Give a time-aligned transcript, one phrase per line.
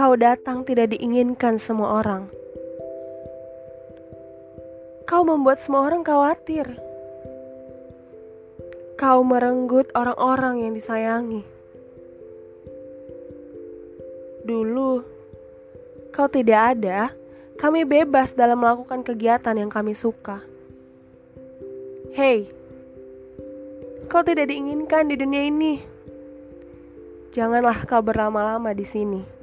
[0.00, 2.32] Kau datang tidak diinginkan semua orang.
[5.04, 6.64] Kau membuat semua orang khawatir.
[8.96, 11.44] Kau merenggut orang-orang yang disayangi.
[14.48, 15.04] Dulu,
[16.16, 17.12] kau tidak ada,
[17.60, 20.40] kami bebas dalam melakukan kegiatan yang kami suka.
[22.16, 22.48] Hei,
[24.08, 25.84] kau tidak diinginkan di dunia ini.
[27.36, 29.39] Janganlah kau berlama-lama di sini.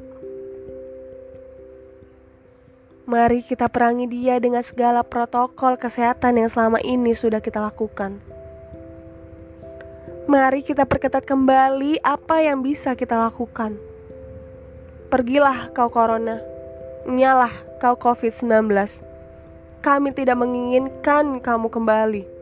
[3.07, 8.20] Mari kita perangi dia dengan segala protokol kesehatan yang selama ini sudah kita lakukan.
[10.27, 13.79] Mari kita perketat kembali apa yang bisa kita lakukan.
[15.07, 16.43] Pergilah kau corona,
[17.07, 18.75] nyalah kau COVID-19.
[19.79, 22.37] Kami tidak menginginkan kamu kembali.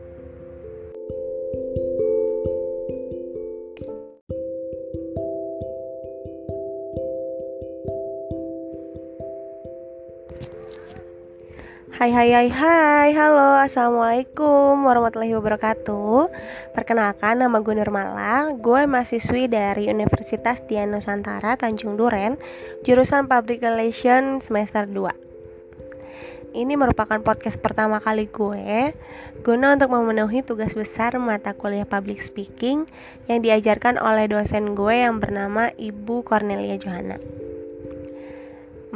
[11.96, 13.08] Hai hai hai hai.
[13.16, 16.28] Halo Assalamualaikum warahmatullahi wabarakatuh.
[16.76, 22.36] Perkenalkan nama gue Nurmala Gue mahasiswi dari Universitas Dian Nusantara Tanjung Duren
[22.84, 28.92] Jurusan Public Relations semester 2 Ini merupakan podcast pertama kali gue
[29.40, 32.84] Guna untuk memenuhi tugas besar mata kuliah public speaking
[33.24, 37.16] Yang diajarkan oleh dosen gue yang bernama Ibu Cornelia Johanna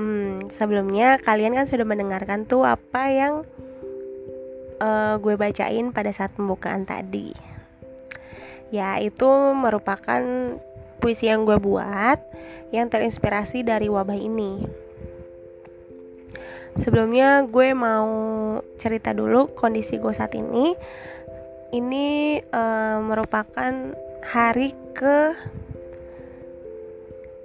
[0.00, 3.44] Hmm, sebelumnya kalian kan sudah mendengarkan tuh apa yang
[4.80, 7.36] uh, gue bacain pada saat pembukaan tadi.
[8.72, 10.24] Ya, itu merupakan
[11.04, 12.16] puisi yang gue buat
[12.72, 14.64] yang terinspirasi dari wabah ini.
[16.80, 18.08] Sebelumnya gue mau
[18.80, 20.72] cerita dulu kondisi gue saat ini.
[21.76, 23.92] Ini uh, merupakan
[24.24, 25.36] hari ke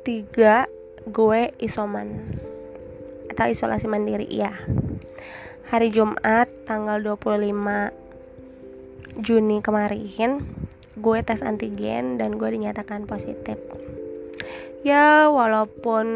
[0.08, 0.72] tiga
[1.12, 2.31] gue isoman
[3.35, 4.56] atau isolasi mandiri ya
[5.68, 7.91] hari Jumat tanggal 25
[9.19, 10.40] Juni kemarin
[10.96, 13.59] gue tes antigen dan gue dinyatakan positif.
[14.88, 16.07] Ya walaupun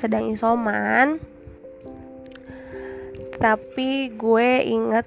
[0.00, 1.20] sedang isoman
[3.36, 5.04] tapi gue inget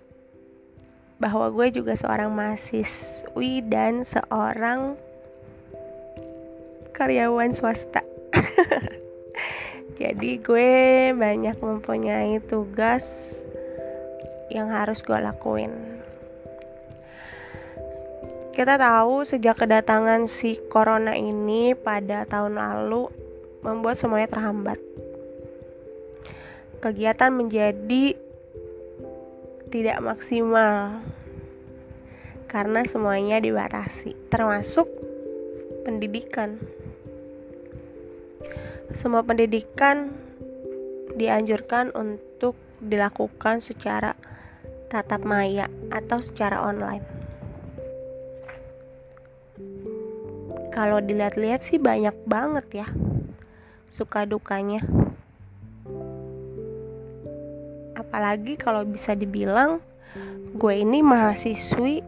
[1.18, 5.00] bahwa gue juga seorang mahasiswi dan seorang
[6.94, 8.06] karyawan swasta
[9.96, 10.72] jadi gue
[11.16, 13.08] banyak mempunyai tugas
[14.52, 15.72] yang harus gue lakuin.
[18.52, 23.08] Kita tahu sejak kedatangan si corona ini pada tahun lalu
[23.64, 24.80] membuat semuanya terhambat.
[26.84, 28.16] Kegiatan menjadi
[29.72, 31.04] tidak maksimal
[32.52, 34.88] karena semuanya dibatasi termasuk
[35.84, 36.56] pendidikan
[38.94, 40.13] semua pendidikan
[41.18, 42.53] dianjurkan untuk
[42.84, 44.13] dilakukan secara
[44.91, 47.06] tatap maya atau secara online.
[50.75, 52.88] Kalau dilihat-lihat sih banyak banget ya
[53.96, 54.84] suka dukanya.
[57.96, 59.79] Apalagi kalau bisa dibilang
[60.56, 62.03] gue ini mahasiswi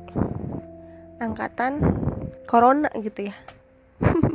[1.24, 1.80] angkatan
[2.44, 3.36] corona gitu ya.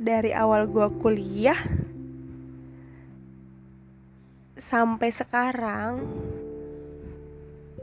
[0.00, 1.60] dari awal gue kuliah
[4.56, 6.08] sampai sekarang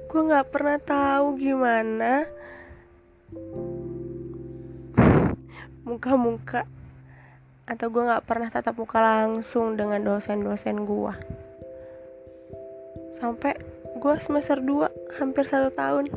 [0.09, 2.25] gue nggak pernah tahu gimana
[5.85, 6.65] muka-muka
[7.69, 11.13] atau gue nggak pernah tatap muka langsung dengan dosen-dosen gue
[13.21, 13.53] sampai
[13.97, 16.13] gue semester 2 hampir satu tahun.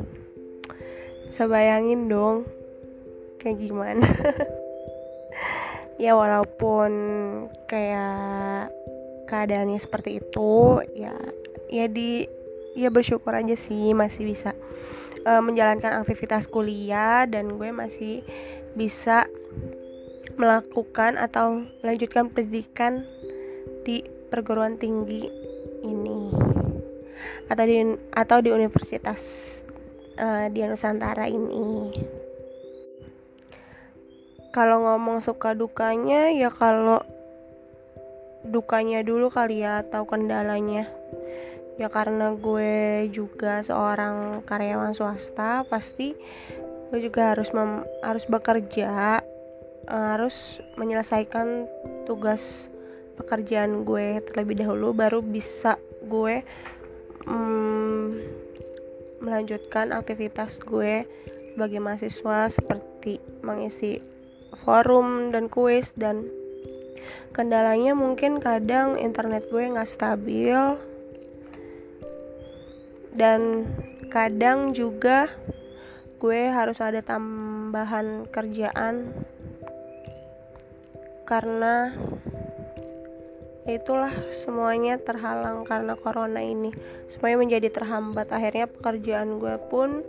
[1.33, 2.45] Sebayangin dong
[3.41, 4.05] kayak gimana
[6.01, 6.91] ya walaupun
[7.69, 8.73] kayak
[9.29, 11.13] keadaannya seperti itu ya
[11.69, 12.25] ya di
[12.73, 14.57] ya bersyukur aja sih masih bisa
[15.29, 18.25] uh, menjalankan aktivitas kuliah dan gue masih
[18.73, 19.29] bisa
[20.41, 23.05] melakukan atau melanjutkan pendidikan
[23.85, 24.01] di
[24.33, 25.29] perguruan tinggi
[25.85, 26.33] ini
[27.45, 27.77] atau di
[28.15, 29.21] atau di universitas
[30.17, 31.93] uh, di Nusantara ini
[34.51, 36.99] kalau ngomong suka dukanya ya kalau
[38.43, 40.91] dukanya dulu kali ya atau kendalanya.
[41.79, 46.13] Ya karena gue juga seorang karyawan swasta pasti
[46.91, 49.23] gue juga harus mem harus bekerja
[49.87, 50.35] eh, harus
[50.75, 51.65] menyelesaikan
[52.03, 52.43] tugas
[53.15, 56.43] pekerjaan gue terlebih dahulu baru bisa gue
[57.23, 58.05] mm,
[59.23, 61.07] melanjutkan aktivitas gue
[61.55, 64.01] sebagai mahasiswa seperti mengisi
[64.63, 66.27] forum dan kuis dan
[67.31, 70.59] kendalanya mungkin kadang internet gue nggak stabil.
[73.11, 73.67] Dan
[74.07, 75.27] kadang juga
[76.19, 79.11] gue harus ada tambahan kerjaan.
[81.27, 81.95] Karena
[83.67, 84.11] itulah
[84.43, 86.71] semuanya terhalang karena corona ini.
[87.11, 88.31] Semuanya menjadi terhambat.
[88.31, 90.03] Akhirnya pekerjaan gue pun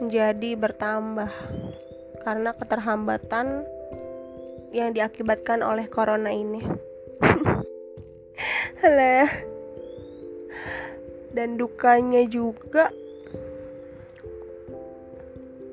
[0.00, 1.32] menjadi bertambah
[2.22, 3.64] karena keterhambatan
[4.70, 6.62] yang diakibatkan oleh corona ini.
[8.80, 9.28] Halo
[11.34, 12.90] dan dukanya juga.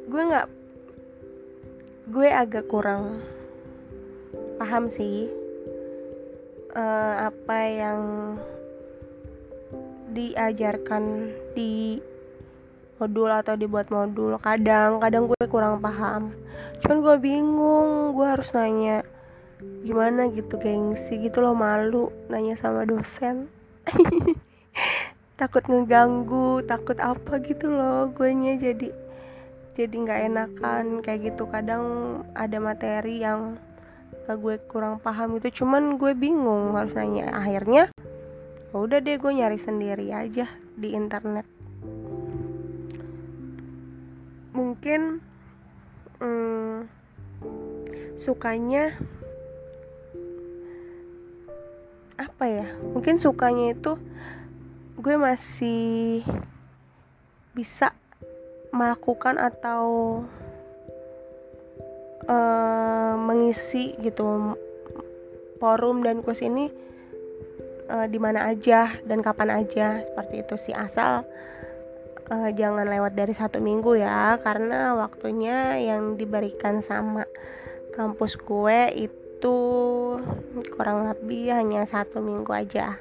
[0.08, 0.48] Gue nggak
[2.08, 3.20] gue agak kurang
[4.56, 5.28] paham sih
[6.72, 8.02] uh, apa yang
[10.16, 12.00] diajarkan di
[12.98, 16.34] modul atau dibuat modul kadang kadang gue kurang paham.
[16.82, 19.06] Cuman gue bingung gue harus nanya
[19.86, 23.50] gimana gitu gengsi gitu loh malu nanya sama dosen.
[25.40, 28.90] Takut ngeganggu takut apa gitu loh gue nya jadi
[29.78, 31.46] jadi nggak enakan kayak gitu.
[31.46, 31.86] Kadang
[32.34, 33.62] ada materi yang
[34.28, 37.30] gue kurang paham itu cuman gue bingung harus nanya.
[37.38, 37.94] Akhirnya
[38.74, 40.46] ya udah deh gue nyari sendiri aja
[40.78, 41.57] di internet
[44.58, 45.22] mungkin
[46.18, 46.90] hmm,
[48.18, 48.98] sukanya
[52.18, 52.66] apa ya?
[52.98, 54.02] Mungkin sukanya itu
[54.98, 56.26] gue masih
[57.54, 57.94] bisa
[58.74, 59.86] melakukan atau
[62.26, 64.58] uh, mengisi gitu
[65.62, 66.70] forum dan kurs ini
[67.90, 70.74] uh, di mana aja dan kapan aja seperti itu sih.
[70.74, 71.26] Asal
[72.32, 77.24] uh, jangan lewat dari satu minggu ya karena waktunya yang diberikan sama
[77.96, 79.58] kampus gue itu
[80.74, 82.98] kurang lebih hanya satu minggu aja.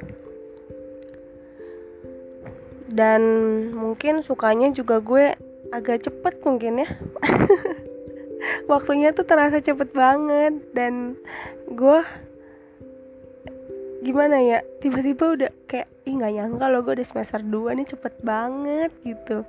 [2.86, 3.22] Dan
[3.74, 5.34] mungkin sukanya juga gue
[5.74, 6.88] agak cepet mungkin ya.
[8.70, 11.18] Waktunya tuh terasa cepet banget dan
[11.66, 11.98] gue
[14.06, 18.14] gimana ya tiba-tiba udah kayak ih nggak nyangka loh gue udah semester 2 nih cepet
[18.22, 19.42] banget gitu.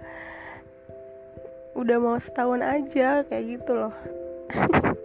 [1.77, 3.93] Udah mau setahun aja kayak gitu loh.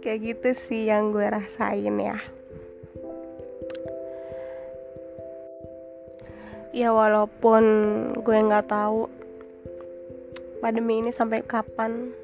[0.00, 2.16] Kayak gitu sih yang gue rasain ya.
[6.72, 7.62] Ya walaupun
[8.24, 9.12] gue nggak tahu
[10.64, 12.16] pandemi ini sampai kapan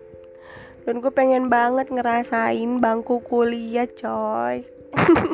[0.89, 4.63] dan gue pengen banget ngerasain bangku kuliah coy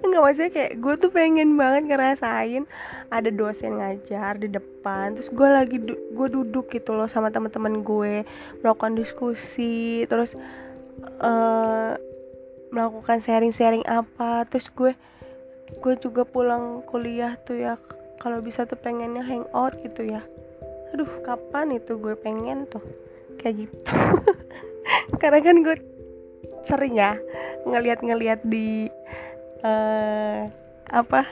[0.00, 2.64] nggak maksudnya kayak gue tuh pengen banget ngerasain
[3.10, 7.84] ada dosen ngajar di depan terus gue lagi du gue duduk gitu loh sama teman-teman
[7.84, 8.24] gue
[8.64, 10.34] melakukan diskusi terus
[11.20, 11.94] uh,
[12.70, 14.94] melakukan sharing-sharing apa terus gue
[15.78, 17.74] gue juga pulang kuliah tuh ya
[18.20, 20.20] kalau bisa tuh pengennya hangout gitu ya.
[20.92, 22.84] Aduh kapan itu gue pengen tuh
[23.40, 23.94] kayak gitu.
[25.20, 25.76] Karena kan gue
[26.68, 27.16] sering ya
[27.64, 28.92] ngeliat-ngeliat di
[29.64, 30.48] uh,
[30.90, 31.22] apa?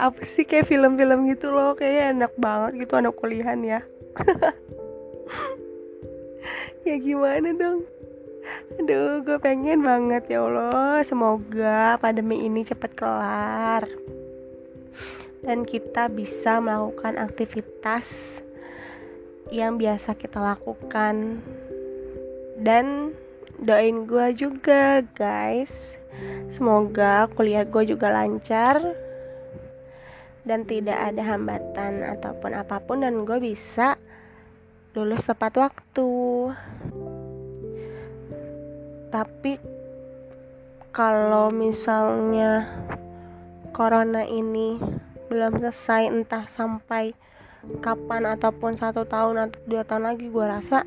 [0.00, 1.76] Apa sih kayak film-film gitu loh?
[1.76, 3.80] Kayak enak banget gitu anak kuliahan ya.
[6.80, 7.84] Ya gimana dong?
[8.80, 11.04] Aduh gue pengen banget ya Allah.
[11.04, 13.84] Semoga pandemi ini cepat kelar.
[15.44, 18.08] Dan kita bisa melakukan aktivitas
[19.52, 21.44] yang biasa kita lakukan.
[22.56, 23.12] Dan
[23.60, 25.99] doain gue juga guys
[26.50, 28.82] semoga kuliah gue juga lancar
[30.44, 34.00] dan tidak ada hambatan ataupun apa pun dan gue bisa
[34.96, 36.10] lulus tepat waktu.
[39.10, 39.52] Tapi
[40.90, 42.66] kalau misalnya
[43.70, 44.78] corona ini
[45.30, 47.14] belum selesai entah sampai
[47.78, 50.82] kapan ataupun satu tahun atau dua tahun lagi gue rasa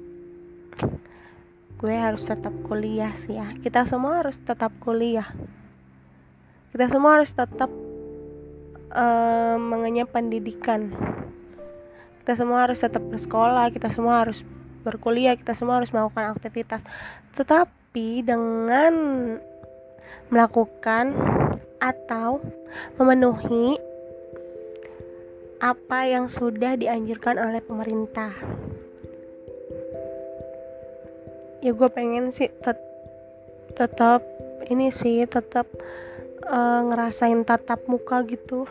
[1.83, 3.51] gue harus tetap kuliah sih ya.
[3.59, 5.27] Kita semua harus tetap kuliah.
[6.71, 7.67] Kita semua harus tetap
[8.95, 10.95] uh, mengenyam pendidikan.
[12.23, 14.47] Kita semua harus tetap bersekolah kita semua harus
[14.87, 16.79] berkuliah kita semua harus melakukan aktivitas.
[17.35, 18.93] Tetapi dengan
[20.31, 21.11] melakukan
[21.83, 22.39] atau
[22.95, 23.75] memenuhi
[25.59, 28.31] apa yang sudah dianjurkan oleh pemerintah
[31.63, 32.75] ya gue pengen sih tet
[33.73, 34.19] tetap
[34.67, 35.65] ini sih tetap
[36.43, 38.67] uh, ngerasain tatap muka gitu.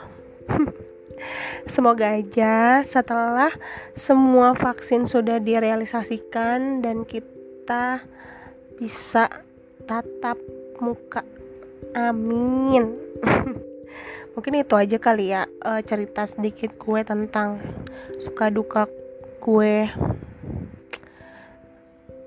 [1.73, 3.55] Semoga aja setelah
[3.97, 8.05] semua vaksin sudah direalisasikan dan kita
[8.77, 9.31] bisa
[9.89, 10.37] tatap
[10.83, 11.25] muka.
[11.97, 12.93] Amin.
[14.35, 17.61] Mungkin itu aja kali ya uh, cerita sedikit gue tentang
[18.21, 18.89] suka duka
[19.41, 19.89] gue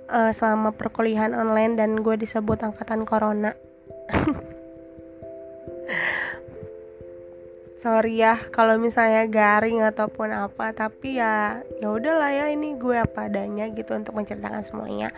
[0.10, 3.54] uh, selama perkuliahan online dan gue disebut angkatan corona.
[7.86, 13.30] Sorry ya kalau misalnya garing ataupun apa tapi ya ya udahlah ya ini gue apa
[13.30, 15.14] adanya gitu untuk menceritakan semuanya.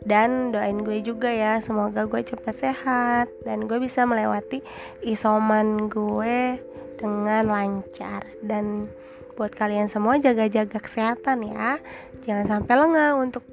[0.00, 4.64] Dan doain gue juga ya semoga gue cepat sehat dan gue bisa melewati
[5.04, 6.56] isoman gue
[6.96, 8.88] dengan lancar dan
[9.36, 11.76] buat kalian semua jaga-jaga kesehatan ya
[12.24, 13.44] jangan sampai lengah untuk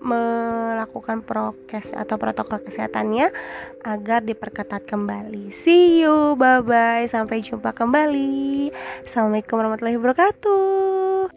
[0.00, 3.32] melakukan prokes atau protokol kesehatannya
[3.82, 5.50] agar diperketat kembali.
[5.66, 8.70] See you, bye bye, sampai jumpa kembali.
[9.08, 11.32] Assalamualaikum warahmatullahi wabarakatuh.